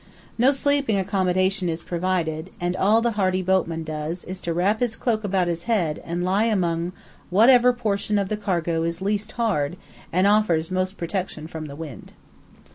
[0.35, 4.95] No sleeping accommodation is provided, and all the hardy boatman does is to wrap his
[4.95, 6.91] cloak about his head and lie among
[7.29, 9.77] whatever portion of the cargo is least hard
[10.11, 12.13] and offers most protection from the wind.